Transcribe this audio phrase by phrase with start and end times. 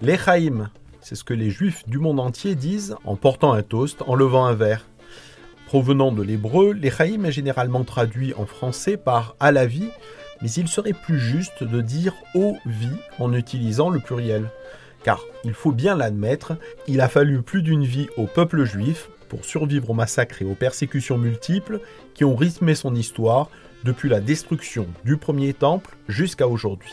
[0.00, 4.14] L'Echaim, c'est ce que les juifs du monde entier disent en portant un toast, en
[4.14, 4.86] levant un verre.
[5.66, 9.88] Provenant de l'hébreu, l'Echaim est généralement traduit en français par à la vie,
[10.40, 14.50] mais il serait plus juste de dire aux vie en utilisant le pluriel.
[15.02, 16.52] Car, il faut bien l'admettre,
[16.86, 20.54] il a fallu plus d'une vie au peuple juif pour survivre aux massacres et aux
[20.54, 21.80] persécutions multiples
[22.14, 23.50] qui ont rythmé son histoire
[23.84, 26.92] depuis la destruction du premier temple jusqu'à aujourd'hui.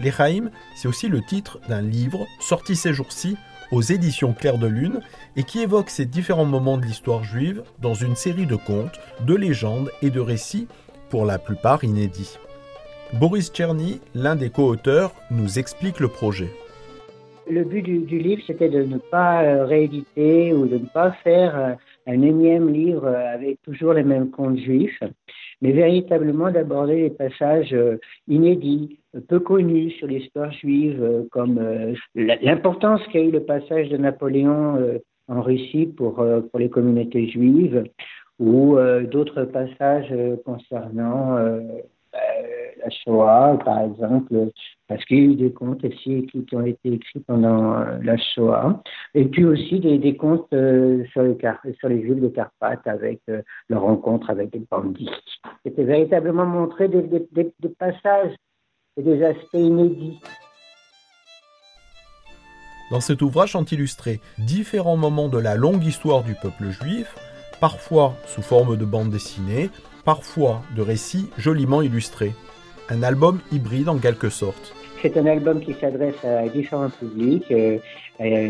[0.00, 3.36] L'Echaim, c'est aussi le titre d'un livre sorti ces jours-ci
[3.72, 5.00] aux éditions Clair de Lune
[5.36, 9.34] et qui évoque ces différents moments de l'histoire juive dans une série de contes, de
[9.34, 10.68] légendes et de récits,
[11.10, 12.38] pour la plupart inédits.
[13.14, 16.50] Boris Tcherny, l'un des co-auteurs, nous explique le projet.
[17.48, 21.56] Le but du, livre, c'était de ne pas euh, rééditer ou de ne pas faire
[21.56, 21.72] euh,
[22.08, 25.00] un énième livre avec toujours les mêmes contes juifs,
[25.62, 31.58] mais véritablement d'aborder les passages euh, inédits, peu connus sur l'histoire juive, comme
[32.14, 36.16] l'importance qu'a eu le passage de Napoléon en Russie pour,
[36.50, 37.84] pour les communautés juives,
[38.38, 38.76] ou
[39.10, 40.12] d'autres passages
[40.44, 41.38] concernant
[42.86, 44.50] la Shoah, par exemple,
[44.88, 48.16] parce qu'il y a eu des contes aussi qui, ont été écrits pendant euh, la
[48.16, 48.82] Shoah,
[49.14, 51.36] et puis aussi des, contes euh, sur, les,
[51.78, 55.10] sur les villes de Carpath avec euh, leur rencontre avec des bandits.
[55.64, 57.26] C'était véritablement montrer des,
[57.78, 58.34] passages
[58.96, 60.20] et des aspects inédits.
[62.92, 67.16] Dans cet ouvrage sont illustrés différents moments de la longue histoire du peuple juif,
[67.60, 69.70] parfois sous forme de bande dessinée,
[70.04, 72.32] parfois de récits joliment illustrés
[72.88, 74.74] un album hybride en quelque sorte.
[75.02, 77.50] C'est un album qui s'adresse à différents publics.
[77.50, 77.78] Euh,
[78.20, 78.48] euh,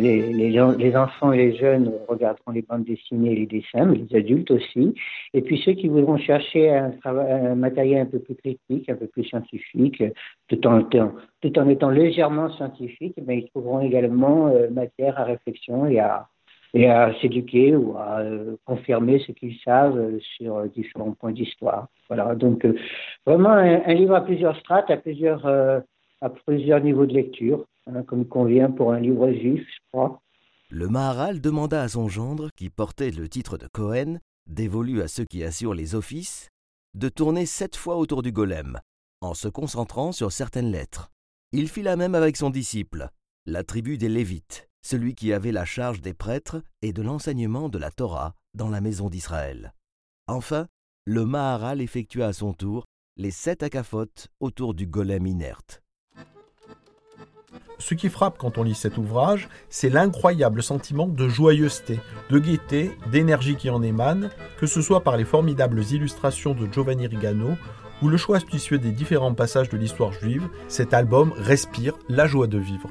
[0.78, 4.50] les, enfants et les jeunes regarderont les bandes dessinées et les dessins, mais les adultes
[4.52, 4.94] aussi.
[5.34, 9.24] Et puis ceux qui voudront chercher un, matériel un peu plus critique, un peu plus
[9.24, 10.02] scientifique,
[10.48, 16.28] tout en, étant légèrement scientifique, mais ils trouveront également euh, matière à réflexion et à,
[16.76, 21.32] et à s'éduquer ou à euh, confirmer ce qu'ils savent euh, sur euh, différents points
[21.32, 21.88] d'histoire.
[22.08, 22.66] Voilà, donc
[23.24, 28.26] vraiment un, livre à plusieurs strates, à plusieurs, à plusieurs niveaux de lecture, hein, comme
[28.26, 30.20] convient pour un livre juif, je crois.
[30.70, 35.24] Le Maharal demanda à son gendre, qui portait le titre de Cohen, dévolu à ceux
[35.24, 36.48] qui assurent les offices,
[36.94, 38.78] de tourner sept fois autour du golem,
[39.20, 41.10] en se concentrant sur certaines lettres.
[41.50, 43.08] Il fit la même avec son disciple,
[43.46, 47.78] la tribu des Lévites celui qui avait la charge des prêtres et de l'enseignement de
[47.78, 49.74] la Torah dans la maison d'Israël.
[50.28, 50.68] Enfin,
[51.04, 52.84] le Maharal effectua à son tour
[53.16, 55.82] les sept acaphotes autour du golem inerte.
[57.78, 61.98] Ce qui frappe quand on lit cet ouvrage, c'est l'incroyable sentiment de joyeuseté,
[62.30, 67.06] de gaieté, d'énergie qui en émane, que ce soit par les formidables illustrations de Giovanni
[67.08, 67.56] Rigano
[68.02, 72.46] ou le choix astucieux des différents passages de l'histoire juive, cet album respire la joie
[72.46, 72.90] de vivre.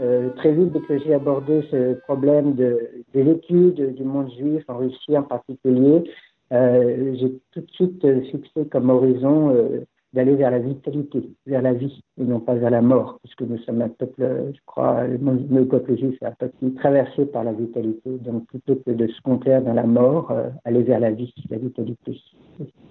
[0.00, 4.62] Euh, très vite, dès que j'ai abordé ce problème de, de l'étude du monde juif
[4.68, 6.04] en Russie en particulier,
[6.52, 9.80] euh, j'ai tout de suite fixé comme horizon euh,
[10.12, 13.58] d'aller vers la vitalité, vers la vie, et non pas vers la mort, puisque nous
[13.58, 18.10] sommes un peuple, je crois, le, peuple juif est un peuple traversé par la vitalité.
[18.20, 20.32] Donc plutôt que de se complaire dans la mort,
[20.64, 22.18] aller vers la vie, la vitalité,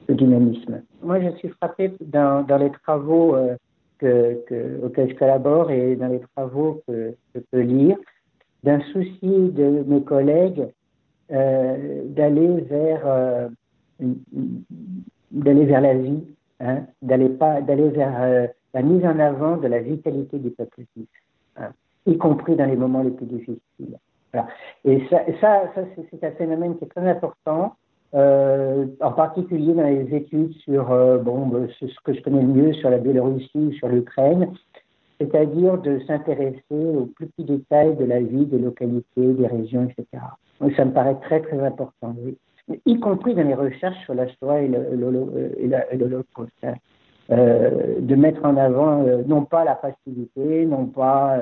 [0.08, 0.82] le dynamisme.
[1.02, 3.36] Moi, je suis frappé dans, dans les travaux
[4.06, 7.98] que, que, auquel je collabore et dans les travaux que je peux lire,
[8.64, 10.68] d'un souci de mes collègues
[11.32, 13.50] euh, d'aller vers euh,
[15.32, 16.24] d'aller vers la vie,
[16.60, 20.84] hein, d'aller pas d'aller vers euh, la mise en avant de la vitalité du peuple
[20.96, 21.08] juif,
[21.58, 21.72] hein,
[22.06, 23.98] y compris dans les moments les plus difficiles.
[24.84, 25.64] Et ça, ça
[26.12, 27.76] c'est un phénomène qui est très important
[28.16, 32.48] euh, en particulier dans les études sur euh, bon, bah, ce que je connais le
[32.48, 34.54] mieux sur la Biélorussie, sur l'Ukraine,
[35.20, 40.24] c'est-à-dire de s'intéresser aux plus petits détails de la vie des localités, des régions, etc.
[40.62, 42.16] Donc, ça me paraît très très important,
[42.86, 46.52] y compris dans les recherches sur la Shoah et l'Holocauste.
[46.64, 46.76] Hein.
[47.32, 51.38] Euh, de mettre en avant non pas la facilité, non pas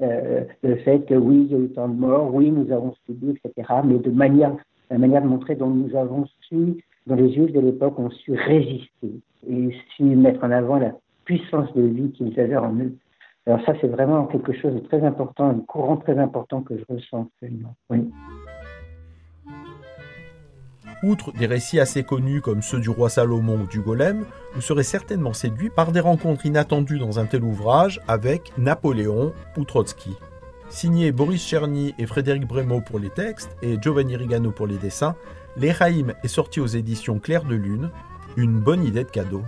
[0.00, 3.30] le fait que oui, il y a eu tant de morts, oui, nous avons subi,
[3.44, 4.56] etc., mais de manière
[4.90, 8.32] la manière de montrer dont nous avons su, dont les Juifs de l'époque ont su
[8.32, 10.92] résister et su mettre en avant la
[11.24, 12.94] puissance de vie qu'ils avaient en eux.
[13.46, 16.84] Alors ça, c'est vraiment quelque chose de très important, un courant très important que je
[16.88, 17.74] ressens actuellement.
[21.02, 24.24] Outre des récits assez connus comme ceux du roi Salomon ou du Golem,
[24.54, 29.64] vous serez certainement séduit par des rencontres inattendues dans un tel ouvrage avec Napoléon ou
[29.64, 30.10] Trotsky.
[30.70, 35.16] Signé Boris Cherny et Frédéric Brémaud pour les textes et Giovanni Rigano pour les dessins,
[35.56, 37.90] L'Echaïm est sorti aux éditions Clair de Lune,
[38.36, 39.42] une bonne idée de cadeau.